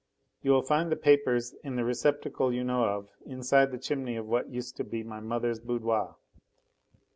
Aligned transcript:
You 0.41 0.49
will 0.49 0.63
find 0.63 0.91
the 0.91 0.95
papers 0.95 1.53
in 1.63 1.75
the 1.75 1.83
receptacle 1.83 2.51
you 2.51 2.63
know 2.63 2.85
of 2.85 3.11
inside 3.23 3.71
the 3.71 3.77
chimney 3.77 4.15
of 4.15 4.25
what 4.25 4.49
used 4.49 4.75
to 4.77 4.83
be 4.83 5.03
my 5.03 5.19
mother's 5.19 5.59
boudoir. 5.59 6.15